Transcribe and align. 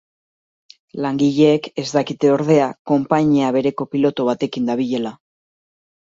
Langileek 1.05 1.67
ez 1.81 1.85
dakite 1.97 2.31
ordea, 2.35 2.69
konpainia 2.91 3.51
bereko 3.57 3.87
piloto 3.91 4.25
batekin 4.31 4.71
dabilela. 4.71 5.13